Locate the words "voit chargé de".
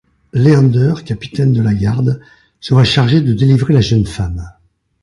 2.73-3.35